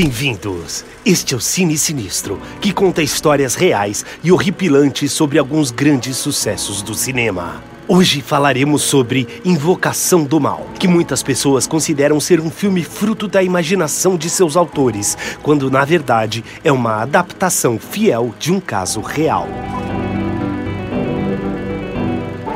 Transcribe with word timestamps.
Bem-vindos! 0.00 0.84
Este 1.04 1.34
é 1.34 1.36
o 1.36 1.40
Cine 1.40 1.76
Sinistro, 1.76 2.40
que 2.60 2.72
conta 2.72 3.02
histórias 3.02 3.56
reais 3.56 4.06
e 4.22 4.30
horripilantes 4.30 5.10
sobre 5.10 5.40
alguns 5.40 5.72
grandes 5.72 6.16
sucessos 6.16 6.82
do 6.82 6.94
cinema. 6.94 7.60
Hoje 7.88 8.22
falaremos 8.22 8.82
sobre 8.82 9.26
Invocação 9.44 10.22
do 10.22 10.38
Mal, 10.38 10.68
que 10.78 10.86
muitas 10.86 11.20
pessoas 11.20 11.66
consideram 11.66 12.20
ser 12.20 12.38
um 12.38 12.48
filme 12.48 12.84
fruto 12.84 13.26
da 13.26 13.42
imaginação 13.42 14.16
de 14.16 14.30
seus 14.30 14.56
autores, 14.56 15.18
quando 15.42 15.68
na 15.68 15.84
verdade 15.84 16.44
é 16.62 16.70
uma 16.70 17.02
adaptação 17.02 17.76
fiel 17.76 18.32
de 18.38 18.52
um 18.52 18.60
caso 18.60 19.00
real. 19.00 19.48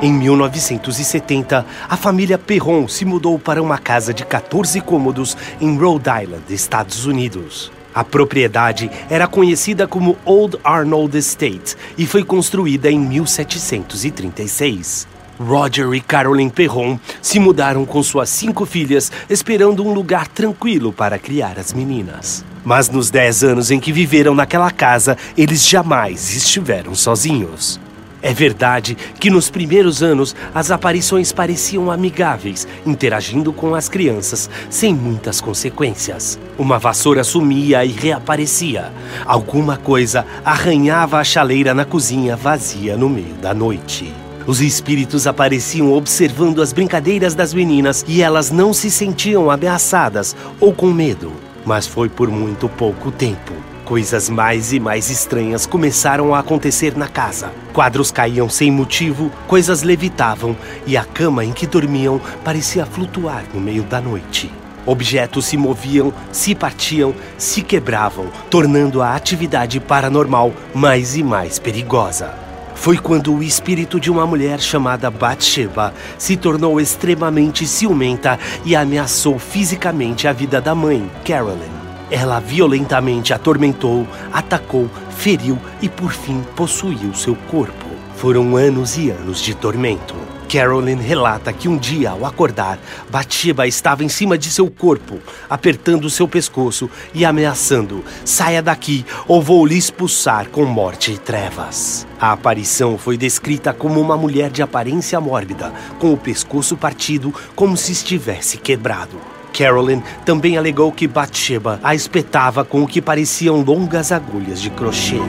Em 0.02 0.12
1970, 0.12 1.64
a 1.88 1.96
família 1.96 2.36
Perron 2.36 2.88
se 2.88 3.04
mudou 3.04 3.38
para 3.38 3.62
uma 3.62 3.78
casa 3.78 4.12
de 4.12 4.26
14 4.26 4.80
cômodos 4.80 5.36
em 5.60 5.78
Rhode 5.78 6.10
Island, 6.24 6.42
Estados 6.50 7.06
Unidos. 7.06 7.70
A 7.94 8.02
propriedade 8.02 8.90
era 9.08 9.29
conhecida 9.29 9.86
como 9.86 10.18
Old 10.24 10.58
Arnold 10.64 11.16
Estate 11.16 11.76
e 11.96 12.04
foi 12.04 12.24
construída 12.24 12.90
em 12.90 12.98
1736. 12.98 15.07
Roger 15.38 15.93
e 15.93 16.00
Carolyn 16.00 16.48
Perron 16.48 16.98
se 17.21 17.38
mudaram 17.38 17.86
com 17.86 18.02
suas 18.02 18.29
cinco 18.29 18.66
filhas, 18.66 19.12
esperando 19.30 19.86
um 19.86 19.94
lugar 19.94 20.26
tranquilo 20.26 20.93
para 20.93 21.16
criar 21.16 21.60
as 21.60 21.72
meninas. 21.72 22.44
Mas 22.64 22.88
nos 22.88 23.08
dez 23.08 23.44
anos 23.44 23.71
em 23.71 23.79
que 23.79 23.93
viveram 23.93 24.34
naquela 24.34 24.72
casa, 24.72 25.16
eles 25.38 25.64
jamais 25.64 26.34
estiveram 26.34 26.93
sozinhos. 26.93 27.79
É 28.22 28.32
verdade 28.32 28.96
que 29.18 29.29
nos 29.29 29.50
primeiros 29.50 30.00
anos 30.00 30.35
as 30.54 30.71
aparições 30.71 31.32
pareciam 31.32 31.90
amigáveis, 31.90 32.69
interagindo 32.86 33.53
com 33.53 33.75
as 33.75 33.89
crianças, 33.89 34.48
sem 34.70 34.94
muitas 34.94 35.41
consequências. 35.41 36.39
Uma 36.56 36.78
vassoura 36.78 37.25
sumia 37.25 37.84
e 37.84 37.89
reaparecia. 37.89 38.92
Alguma 39.27 39.77
coisa 39.77 40.25
arranhava 40.44 41.19
a 41.19 41.24
chaleira 41.24 41.74
na 41.74 41.84
cozinha 41.84 42.36
vazia 42.36 42.96
no 42.96 43.11
meio 43.11 43.34
da 43.42 43.52
noite. 43.52 44.12
Os 44.46 44.61
espíritos 44.61 45.27
apareciam 45.27 45.92
observando 45.92 46.62
as 46.62 46.72
brincadeiras 46.72 47.34
das 47.34 47.52
meninas 47.52 48.05
e 48.06 48.22
elas 48.22 48.50
não 48.50 48.72
se 48.72 48.91
sentiam 48.91 49.50
ameaçadas 49.50 50.36
ou 50.61 50.72
com 50.72 50.92
medo. 50.92 51.33
Mas 51.64 51.86
foi 51.86 52.08
por 52.08 52.28
muito 52.28 52.68
pouco 52.68 53.11
tempo. 53.11 53.71
Coisas 53.84 54.28
mais 54.28 54.72
e 54.72 54.78
mais 54.78 55.11
estranhas 55.11 55.66
começaram 55.66 56.34
a 56.34 56.38
acontecer 56.38 56.97
na 56.97 57.08
casa. 57.08 57.50
Quadros 57.72 58.12
caíam 58.12 58.48
sem 58.48 58.70
motivo, 58.70 59.30
coisas 59.48 59.83
levitavam 59.83 60.56
e 60.86 60.97
a 60.97 61.05
cama 61.05 61.44
em 61.44 61.52
que 61.52 61.66
dormiam 61.66 62.20
parecia 62.44 62.86
flutuar 62.86 63.44
no 63.52 63.61
meio 63.61 63.83
da 63.83 64.00
noite. 64.00 64.50
Objetos 64.86 65.47
se 65.47 65.56
moviam, 65.56 66.12
se 66.30 66.55
partiam, 66.55 67.14
se 67.36 67.62
quebravam, 67.62 68.27
tornando 68.48 69.02
a 69.02 69.14
atividade 69.14 69.78
paranormal 69.80 70.52
mais 70.74 71.17
e 71.17 71.22
mais 71.22 71.58
perigosa. 71.58 72.34
Foi 72.74 72.98
quando 72.98 73.34
o 73.34 73.42
espírito 73.42 74.00
de 74.00 74.11
uma 74.11 74.27
mulher 74.27 74.61
chamada 74.61 75.11
Bathsheba 75.11 75.92
se 76.19 76.36
tornou 76.36 76.80
extremamente 76.80 77.67
ciumenta 77.67 78.39
e 78.64 78.74
ameaçou 78.74 79.39
fisicamente 79.39 80.27
a 80.27 80.33
vida 80.33 80.61
da 80.61 80.74
mãe, 80.74 81.08
Carolyn. 81.24 81.81
Ela 82.12 82.41
violentamente 82.41 83.32
atormentou, 83.32 84.06
atacou, 84.30 84.91
feriu 85.16 85.58
e 85.80 85.88
por 85.88 86.12
fim 86.12 86.44
possuiu 86.55 87.14
seu 87.14 87.34
corpo. 87.50 87.86
Foram 88.16 88.55
anos 88.55 88.98
e 88.98 89.08
anos 89.08 89.41
de 89.41 89.55
tormento. 89.55 90.14
Carolyn 90.46 90.98
relata 90.98 91.50
que 91.55 91.66
um 91.66 91.78
dia, 91.78 92.10
ao 92.10 92.27
acordar, 92.27 92.78
Bathsheba 93.10 93.66
estava 93.66 94.05
em 94.05 94.10
cima 94.10 94.36
de 94.36 94.50
seu 94.50 94.70
corpo, 94.70 95.18
apertando 95.48 96.10
seu 96.10 96.28
pescoço 96.28 96.90
e 97.14 97.24
ameaçando: 97.24 98.05
saia 98.27 98.60
daqui 98.60 99.06
ou 99.27 99.40
vou 99.40 99.64
lhe 99.64 99.78
expulsar 99.78 100.50
com 100.50 100.66
morte 100.66 101.12
e 101.12 101.18
trevas. 101.18 102.06
A 102.20 102.33
aparição 102.33 102.98
foi 102.98 103.16
descrita 103.16 103.72
como 103.72 103.98
uma 103.98 104.18
mulher 104.18 104.50
de 104.50 104.62
aparência 104.62 105.18
mórbida, 105.18 105.73
com 105.98 106.12
o 106.12 106.18
pescoço 106.18 106.77
partido 106.77 107.34
como 107.56 107.74
se 107.74 107.92
estivesse 107.92 108.58
quebrado. 108.58 109.42
Carolyn 109.52 110.01
também 110.24 110.57
alegou 110.57 110.90
que 110.90 111.07
Bathsheba 111.07 111.79
a 111.83 111.95
espetava 111.95 112.64
com 112.64 112.83
o 112.83 112.86
que 112.86 113.01
pareciam 113.01 113.63
longas 113.63 114.11
agulhas 114.11 114.61
de 114.61 114.70
crochê. 114.70 115.20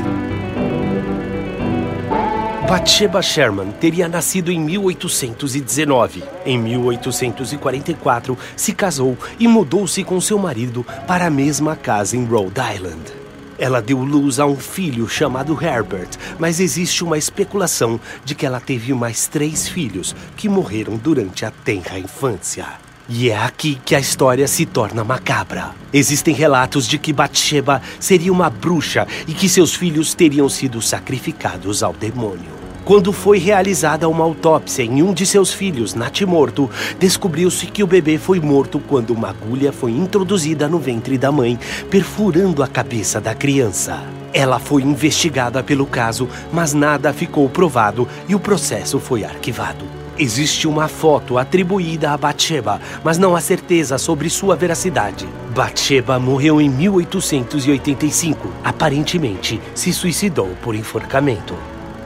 Bathsheba 2.68 3.22
Sherman 3.22 3.72
teria 3.80 4.08
nascido 4.08 4.52
em 4.52 4.60
1819. 4.60 6.24
Em 6.46 6.58
1844, 6.58 8.38
se 8.56 8.74
casou 8.74 9.18
e 9.38 9.48
mudou-se 9.48 10.04
com 10.04 10.20
seu 10.20 10.40
marido 10.40 10.84
para 11.06 11.28
a 11.28 11.30
mesma 11.30 11.76
casa 11.76 12.18
em 12.18 12.26
Rhode 12.26 12.60
Island. 12.74 13.24
Ela 13.60 13.82
deu 13.82 14.00
luz 14.00 14.40
a 14.40 14.46
um 14.46 14.56
filho 14.56 15.08
chamado 15.08 15.58
Herbert, 15.62 16.10
mas 16.40 16.60
existe 16.60 17.04
uma 17.04 17.18
especulação 17.18 18.00
de 18.26 18.34
que 18.34 18.46
ela 18.46 18.60
teve 18.60 18.94
mais 18.94 19.28
três 19.28 19.68
filhos 19.68 20.16
que 20.36 20.50
morreram 20.50 20.98
durante 20.98 21.46
a 21.46 21.52
tenra 21.52 22.00
infância. 22.00 22.66
E 23.08 23.30
é 23.30 23.38
aqui 23.38 23.78
que 23.84 23.96
a 23.96 24.00
história 24.00 24.48
se 24.48 24.66
torna 24.66 25.04
macabra. 25.04 25.72
Existem 25.92 26.34
relatos 26.34 26.88
de 26.88 26.98
que 26.98 27.12
Bathsheba 27.12 27.82
seria 28.00 28.32
uma 28.32 28.50
bruxa 28.50 29.06
e 29.28 29.34
que 29.34 29.50
seus 29.50 29.76
filhos 29.76 30.14
teriam 30.14 30.48
sido 30.48 30.82
sacrificados 30.82 31.84
ao 31.84 31.92
demônio. 31.92 32.64
Quando 32.86 33.14
foi 33.14 33.38
realizada 33.38 34.10
uma 34.10 34.24
autópsia 34.24 34.84
em 34.84 35.02
um 35.02 35.14
de 35.14 35.26
seus 35.26 35.54
filhos, 35.54 35.94
natimorto, 35.94 36.70
descobriu-se 37.00 37.68
que 37.68 37.84
o 37.84 37.88
bebê 37.88 38.18
foi 38.18 38.40
morto 38.40 38.80
quando 38.80 39.12
uma 39.12 39.30
agulha 39.30 39.72
foi 39.72 39.92
introduzida 39.92 40.68
no 40.68 40.80
ventre 40.80 41.18
da 41.18 41.32
mãe, 41.32 41.58
perfurando 41.90 42.62
a 42.64 42.68
cabeça 42.68 43.22
da 43.22 43.34
criança. 43.34 44.02
Ela 44.34 44.60
foi 44.60 44.82
investigada 44.82 45.62
pelo 45.62 45.86
caso, 45.86 46.28
mas 46.52 46.74
nada 46.74 47.14
ficou 47.14 47.50
provado 47.50 48.08
e 48.28 48.36
o 48.36 48.40
processo 48.40 49.00
foi 49.00 49.24
arquivado. 49.24 50.03
Existe 50.18 50.68
uma 50.68 50.88
foto 50.88 51.40
atribuída 51.40 52.12
a 52.12 52.18
Bathsheba, 52.18 52.80
mas 53.04 53.18
não 53.18 53.36
há 53.36 53.42
certeza 53.42 53.98
sobre 53.98 54.30
sua 54.30 54.56
veracidade. 54.56 55.28
Bathsheba 55.56 56.20
morreu 56.20 56.62
em 56.62 56.70
1885. 56.70 58.48
Aparentemente, 58.64 59.60
se 59.74 59.92
suicidou 59.92 60.50
por 60.62 60.76
enforcamento. 60.76 61.56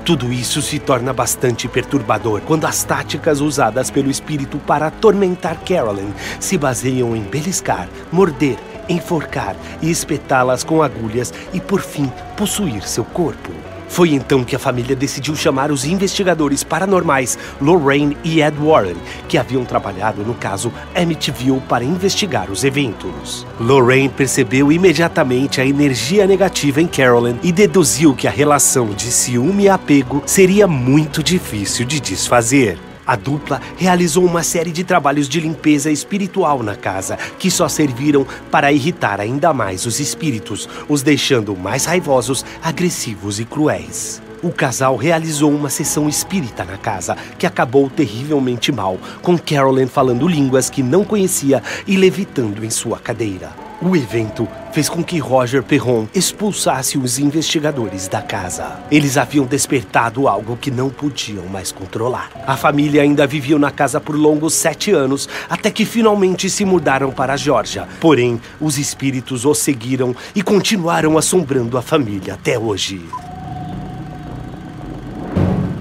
Tudo 0.05 0.31
isso 0.31 0.61
se 0.61 0.79
torna 0.79 1.11
bastante 1.11 1.67
perturbador 1.67 2.39
quando 2.39 2.63
as 2.63 2.81
táticas 2.81 3.41
usadas 3.41 3.91
pelo 3.91 4.09
espírito 4.09 4.57
para 4.59 4.87
atormentar 4.87 5.57
Carolyn 5.65 6.13
se 6.39 6.57
baseiam 6.57 7.13
em 7.13 7.23
beliscar, 7.23 7.89
morder, 8.09 8.57
enforcar 8.87 9.57
e 9.81 9.91
espetá-las 9.91 10.63
com 10.63 10.81
agulhas 10.81 11.33
e, 11.51 11.59
por 11.59 11.81
fim, 11.81 12.09
possuir 12.37 12.87
seu 12.87 13.03
corpo. 13.03 13.66
Foi 13.87 14.13
então 14.13 14.43
que 14.43 14.55
a 14.55 14.59
família 14.59 14.95
decidiu 14.95 15.35
chamar 15.35 15.71
os 15.71 15.85
investigadores 15.85 16.63
paranormais 16.63 17.37
Lorraine 17.61 18.17
e 18.23 18.41
Ed 18.41 18.57
Warren, 18.59 18.97
que 19.27 19.37
haviam 19.37 19.65
trabalhado 19.65 20.23
no 20.23 20.33
caso 20.33 20.71
Amityville 20.95 21.61
para 21.61 21.83
investigar 21.83 22.51
os 22.51 22.63
eventos. 22.63 23.45
Lorraine 23.59 24.09
percebeu 24.09 24.71
imediatamente 24.71 25.61
a 25.61 25.65
energia 25.65 26.27
negativa 26.27 26.81
em 26.81 26.87
Carolyn 26.87 27.37
e 27.43 27.51
deduziu 27.51 28.15
que 28.15 28.27
a 28.27 28.31
relação 28.31 28.87
de 28.87 29.11
ciúme 29.11 29.63
e 29.63 29.69
apego 29.69 30.21
seria 30.25 30.67
muito 30.67 31.23
difícil 31.23 31.85
de 31.85 31.99
desfazer. 31.99 32.77
A 33.07 33.15
dupla 33.15 33.61
realizou 33.77 34.25
uma 34.25 34.43
série 34.43 34.71
de 34.71 34.83
trabalhos 34.83 35.29
de 35.29 35.39
limpeza 35.39 35.89
espiritual 35.89 36.61
na 36.61 36.75
casa, 36.75 37.17
que 37.39 37.49
só 37.49 37.69
serviram 37.69 38.27
para 38.51 38.69
irritar 38.73 39.21
ainda 39.21 39.53
mais 39.53 39.85
os 39.85 40.01
espíritos, 40.01 40.67
os 40.89 41.01
deixando 41.01 41.55
mais 41.55 41.85
raivosos, 41.85 42.43
agressivos 42.61 43.39
e 43.39 43.45
cruéis. 43.45 44.21
O 44.43 44.51
casal 44.51 44.97
realizou 44.97 45.51
uma 45.51 45.69
sessão 45.69 46.09
espírita 46.09 46.65
na 46.65 46.77
casa, 46.77 47.15
que 47.39 47.47
acabou 47.47 47.89
terrivelmente 47.89 48.71
mal, 48.73 48.99
com 49.21 49.37
Carolyn 49.37 49.87
falando 49.87 50.27
línguas 50.27 50.69
que 50.69 50.83
não 50.83 51.05
conhecia 51.05 51.63
e 51.87 51.95
levitando 51.95 52.63
em 52.63 52.69
sua 52.69 52.99
cadeira. 52.99 53.66
O 53.79 53.95
evento 53.95 54.47
fez 54.71 54.89
com 54.89 55.03
que 55.03 55.19
Roger 55.19 55.61
Perron 55.61 56.07
expulsasse 56.11 56.97
os 56.97 57.19
investigadores 57.19 58.07
da 58.07 58.23
casa. 58.23 58.79
Eles 58.89 59.17
haviam 59.17 59.45
despertado 59.45 60.27
algo 60.27 60.57
que 60.57 60.71
não 60.71 60.89
podiam 60.89 61.45
mais 61.45 61.71
controlar. 61.71 62.31
A 62.47 62.57
família 62.57 63.03
ainda 63.03 63.27
vivia 63.27 63.59
na 63.59 63.69
casa 63.69 64.01
por 64.01 64.15
longos 64.15 64.55
sete 64.55 64.89
anos, 64.89 65.29
até 65.47 65.69
que 65.69 65.85
finalmente 65.85 66.49
se 66.49 66.65
mudaram 66.65 67.11
para 67.11 67.33
a 67.33 67.37
Geórgia. 67.37 67.87
Porém, 67.99 68.41
os 68.59 68.79
espíritos 68.79 69.45
os 69.45 69.59
seguiram 69.59 70.15
e 70.33 70.41
continuaram 70.41 71.15
assombrando 71.15 71.77
a 71.77 71.81
família 71.83 72.33
até 72.33 72.57
hoje. 72.57 73.05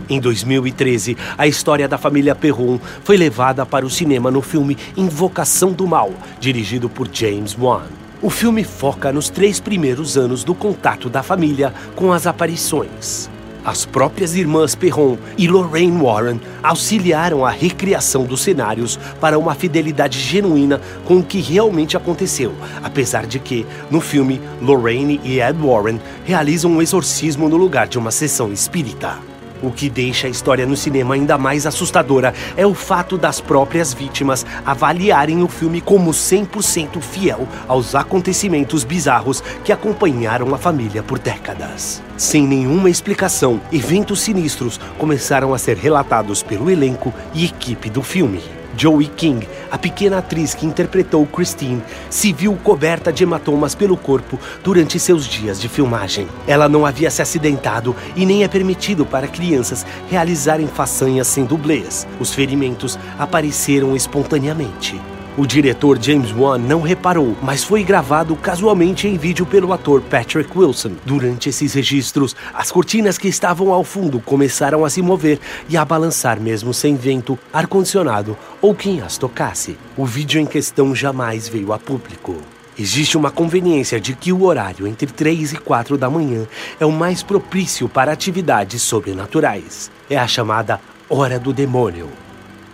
Em 0.09 0.21
2013, 0.21 1.17
a 1.37 1.49
história 1.49 1.89
da 1.89 1.99
família 1.99 2.35
Perron 2.35 2.79
foi 3.03 3.17
levada 3.17 3.67
para 3.67 3.85
o 3.85 3.91
cinema 3.91 4.31
no 4.31 4.41
filme 4.41 4.79
Invocação 4.97 5.73
do 5.73 5.87
Mal, 5.87 6.13
dirigido 6.39 6.89
por 6.89 7.09
James 7.13 7.57
Wan. 7.59 7.83
O 8.23 8.31
filme 8.31 8.63
foca 8.63 9.13
nos 9.13 9.29
três 9.29 9.59
primeiros 9.59 10.17
anos 10.17 10.45
do 10.45 10.55
contato 10.55 11.11
da 11.11 11.25
família 11.25 11.75
com 11.97 12.13
as 12.13 12.27
aparições. 12.27 13.29
As 13.65 13.85
próprias 13.85 14.37
irmãs 14.37 14.77
Perron 14.77 15.19
e 15.37 15.49
Lorraine 15.49 16.01
Warren 16.01 16.41
auxiliaram 16.63 17.45
a 17.45 17.51
recriação 17.51 18.23
dos 18.23 18.43
cenários 18.43 18.97
para 19.21 19.37
uma 19.37 19.57
fidelidade 19.57 20.21
genuína 20.21 20.81
com 21.05 21.17
o 21.17 21.23
que 21.23 21.41
realmente 21.41 21.97
aconteceu, 21.97 22.55
apesar 22.81 23.27
de 23.27 23.41
que, 23.41 23.67
no 23.91 24.01
filme, 24.01 24.41
Lorraine 24.63 25.21
e 25.25 25.41
Ed 25.41 25.59
Warren 25.61 26.01
realizam 26.25 26.71
um 26.71 26.81
exorcismo 26.81 27.49
no 27.49 27.57
lugar 27.57 27.89
de 27.89 27.99
uma 27.99 28.13
sessão 28.13 28.53
espírita. 28.53 29.36
O 29.63 29.71
que 29.71 29.89
deixa 29.89 30.27
a 30.27 30.31
história 30.31 30.67
no 30.67 30.77
cinema 30.77 31.15
ainda 31.15 31.39
mais 31.39 31.67
assustadora 31.67 32.35
é 32.57 32.67
o 32.67 32.75
fato 32.75 33.17
das 33.17 33.41
próprias 33.41 33.93
vítimas 33.95 34.45
avaliarem 34.65 35.43
o 35.43 35.49
filme 35.49 35.81
como 35.81 36.11
100% 36.11 37.01
fiel 37.01 37.49
aos 37.67 37.95
acontecimentos 37.95 38.85
bizarros 38.85 39.43
que 39.65 39.73
acompanharam 39.73 40.55
a 40.55 40.59
família 40.59 41.03
por 41.03 41.19
décadas. 41.19 42.03
Sem 42.17 42.47
nenhuma 42.47 42.91
explicação, 42.91 43.61
eventos 43.73 44.21
sinistros 44.21 44.81
começaram 44.99 45.53
a 45.53 45.59
ser 45.59 45.77
relatados 45.77 46.43
pelo 46.43 46.71
elenco 46.71 47.13
e 47.35 47.45
equipe 47.45 47.91
do 47.91 48.03
filme. 48.03 48.56
Joey 48.77 49.07
King, 49.07 49.47
a 49.71 49.79
pequena 49.79 50.19
atriz 50.19 50.55
que 50.55 50.67
interpretou 50.67 51.27
Christine, 51.27 51.83
se 52.11 52.33
viu 52.33 52.57
coberta 52.63 53.13
de 53.13 53.23
hematomas 53.23 53.75
pelo 53.75 53.97
corpo 53.97 54.39
durante 54.63 54.99
seus 54.99 55.27
dias 55.27 55.61
de 55.61 55.69
filmagem. 55.69 56.29
Ela 56.47 56.69
não 56.69 56.85
havia 56.85 57.11
se 57.11 57.23
acidentado 57.23 57.97
e 58.15 58.27
nem 58.27 58.45
é 58.45 58.49
permitido 58.49 59.07
para 59.07 59.27
crianças 59.29 59.87
realizarem 60.09 60.67
façanhas 60.67 61.27
sem 61.27 61.45
dublês. 61.45 62.07
Os 62.21 62.35
ferimentos 62.35 62.99
apareceram 63.19 63.97
espontaneamente. 63.97 65.01
O 65.39 65.47
diretor 65.47 66.03
James 66.03 66.33
Wan 66.33 66.57
não 66.57 66.81
reparou, 66.81 67.37
mas 67.43 67.63
foi 67.63 67.85
gravado 67.85 68.35
casualmente 68.37 69.07
em 69.07 69.19
vídeo 69.19 69.45
pelo 69.45 69.71
ator 69.71 70.01
Patrick 70.01 70.51
Wilson. 70.57 70.93
Durante 71.05 71.51
esses 71.51 71.75
registros, 71.75 72.35
as 72.55 72.73
cortinas 72.73 73.19
que 73.19 73.29
estavam 73.29 73.71
ao 73.71 73.85
fundo 73.85 74.19
começaram 74.19 74.83
a 74.83 74.89
se 74.89 75.03
mover 75.03 75.39
e 75.69 75.77
a 75.77 75.85
balançar 75.85 76.41
mesmo 76.41 76.73
sem 76.73 76.97
vento, 76.97 77.39
ar-condicionado 77.53 78.35
ou 78.63 78.75
quem 78.75 79.03
as 79.03 79.19
tocasse. 79.19 79.77
O 79.95 80.07
vídeo 80.07 80.41
em 80.41 80.47
questão 80.47 80.95
jamais 80.95 81.47
veio 81.47 81.71
a 81.75 81.79
público. 81.79 82.37
Existe 82.79 83.19
uma 83.19 83.31
conveniência 83.31 84.01
de 84.01 84.15
que 84.15 84.33
o 84.33 84.43
horário 84.43 84.87
entre 84.87 85.07
3 85.07 85.53
e 85.53 85.57
4 85.59 85.99
da 85.99 86.09
manhã 86.09 86.47
é 86.81 86.87
o 86.87 86.93
mais 86.93 87.23
propício 87.23 87.91
para 87.91 88.11
atividades 88.11 88.81
sobrenaturais. 88.81 89.91
É 90.09 90.17
a 90.17 90.27
chamada 90.27 90.81
Hora 91.11 91.39
do 91.39 91.53
Demônio. 91.53 92.26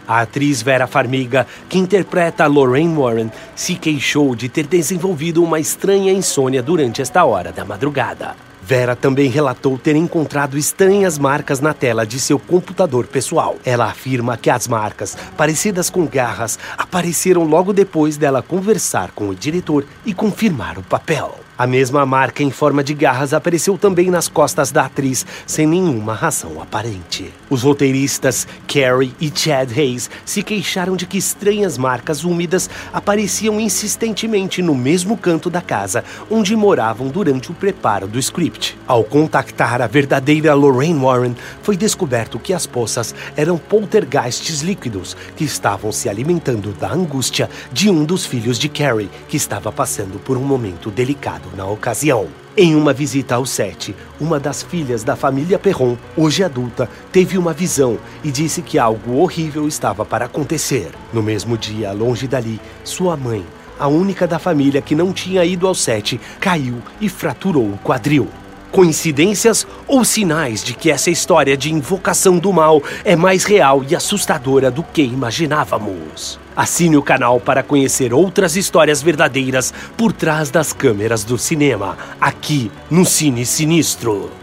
A 0.07 0.21
atriz 0.21 0.63
Vera 0.63 0.87
Farmiga, 0.87 1.47
que 1.69 1.79
interpreta 1.79 2.47
Lorraine 2.47 2.97
Warren, 2.97 3.31
se 3.55 3.75
queixou 3.77 4.35
de 4.35 4.49
ter 4.49 4.67
desenvolvido 4.67 5.43
uma 5.43 5.61
estranha 5.61 6.13
insônia 6.13 6.63
durante 6.63 7.01
esta 7.01 7.25
hora 7.25 7.53
da 7.53 7.65
madrugada. 7.65 8.52
Vera 8.65 8.95
também 8.95 9.29
relatou 9.29 9.77
ter 9.77 9.97
encontrado 9.97 10.57
estranhas 10.57 11.19
marcas 11.19 11.59
na 11.61 11.75
tela 11.75 12.07
de 12.07 12.21
seu 12.21 12.39
computador 12.39 13.09
pessoal. 13.09 13.57
Ela 13.65 13.87
afirma 13.87 14.37
que 14.37 14.49
as 14.49 14.69
marcas, 14.69 15.17
parecidas 15.37 15.91
com 15.91 16.07
garras, 16.07 16.61
apareceram 16.79 17.43
logo 17.43 17.73
depois 17.73 18.17
dela 18.17 18.41
conversar 18.41 19.11
com 19.11 19.29
o 19.29 19.35
diretor 19.35 19.85
e 20.07 20.15
confirmar 20.15 20.79
o 20.79 20.83
papel. 20.83 21.41
A 21.59 21.67
mesma 21.67 22.05
marca 22.07 22.43
em 22.43 22.51
forma 22.51 22.83
de 22.83 22.95
garras 22.95 23.35
apareceu 23.35 23.77
também 23.79 24.11
nas 24.11 24.27
costas 24.27 24.73
da 24.73 24.87
atriz, 24.87 25.25
sem 25.47 25.67
nenhuma 25.67 26.15
razão 26.15 26.61
aparente. 26.61 27.33
Os 27.49 27.63
roteiristas 27.63 28.49
Carrie 28.67 29.15
e 29.21 29.31
Chad 29.33 29.71
Hayes 29.71 30.11
se 30.25 30.43
queixaram 30.43 30.97
de 30.97 31.07
que 31.07 31.19
estranhas 31.19 31.79
marcas 31.79 32.25
úmidas 32.25 32.71
apareciam 32.93 33.61
insistentemente 33.61 34.63
no 34.63 34.75
mesmo 34.75 35.17
canto 35.17 35.51
da 35.51 35.61
casa 35.61 36.03
onde 36.31 36.57
moravam 36.57 37.09
durante 37.09 37.53
o 37.53 37.55
preparo 37.55 38.09
do 38.09 38.19
script. 38.19 38.52
Ao 38.87 39.05
contactar 39.05 39.81
a 39.81 39.87
verdadeira 39.87 40.55
Lorraine 40.55 41.01
Warren, 41.01 41.35
foi 41.63 41.77
descoberto 41.77 42.39
que 42.39 42.53
as 42.53 42.67
poças 42.67 43.15
eram 43.37 43.57
poltergeists 43.57 44.61
líquidos 44.61 45.17
que 45.37 45.45
estavam 45.45 45.93
se 45.93 46.09
alimentando 46.09 46.73
da 46.73 46.93
angústia 46.93 47.49
de 47.73 47.89
um 47.89 48.05
dos 48.05 48.27
filhos 48.27 48.59
de 48.59 48.69
Carrie, 48.69 49.11
que 49.29 49.37
estava 49.37 49.71
passando 49.71 50.19
por 50.19 50.37
um 50.37 50.43
momento 50.43 50.91
delicado 50.91 51.49
na 51.57 51.65
ocasião. 51.65 52.29
Em 52.55 52.75
uma 52.75 52.93
visita 52.93 53.37
ao 53.37 53.47
set, 53.47 53.97
uma 54.21 54.39
das 54.39 54.63
filhas 54.63 55.03
da 55.03 55.17
família 55.17 55.59
Perron, 55.59 55.97
hoje 56.15 56.45
adulta, 56.45 56.87
teve 57.11 57.39
uma 57.39 57.55
visão 57.55 57.99
e 58.23 58.31
disse 58.31 58.61
que 58.61 58.79
algo 58.79 59.17
horrível 59.21 59.67
estava 59.67 60.05
para 60.05 60.27
acontecer. 60.27 60.91
No 61.15 61.23
mesmo 61.23 61.57
dia, 61.57 61.93
longe 61.93 62.29
dali, 62.29 62.61
sua 62.85 63.17
mãe, 63.17 63.43
a 63.79 63.89
única 63.89 64.27
da 64.27 64.39
família 64.39 64.83
que 64.83 64.95
não 64.95 65.13
tinha 65.13 65.45
ido 65.45 65.67
ao 65.67 65.75
set, 65.75 66.21
caiu 66.39 66.83
e 67.01 67.09
fraturou 67.09 67.65
o 67.65 67.79
quadril. 67.79 68.29
Coincidências 68.73 69.67
ou 69.87 70.03
sinais 70.03 70.65
de 70.65 70.73
que 70.73 70.91
essa 70.91 71.11
história 71.11 71.59
de 71.59 71.71
invocação 71.71 72.39
do 72.39 72.51
mal 72.51 72.83
é 73.05 73.15
mais 73.15 73.45
real 73.45 73.85
e 73.87 73.95
assustadora 73.95 74.71
do 74.71 74.83
que 74.83 75.03
imaginávamos? 75.03 76.41
Assine 76.57 76.97
o 76.97 77.03
canal 77.03 77.39
para 77.39 77.63
conhecer 77.63 78.15
outras 78.15 78.57
histórias 78.57 79.03
verdadeiras 79.03 79.75
por 79.95 80.11
trás 80.11 80.51
das 80.51 80.73
câmeras 80.73 81.23
do 81.23 81.37
cinema, 81.37 81.99
aqui 82.19 82.73
no 82.91 83.05
Cine 83.05 83.45
Sinistro. 83.45 84.42